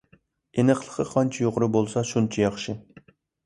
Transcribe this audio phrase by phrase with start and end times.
[0.61, 2.79] ئېنىقلىقى قانچە يۇقىرى بولسا شۇنچە ياخشى.